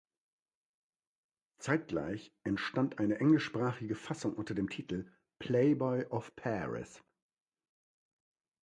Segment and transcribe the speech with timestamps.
[1.59, 5.05] Zeitgleich entstand eine englischsprachige Fassung unter dem Titel
[5.37, 7.03] "Playboy of Paris".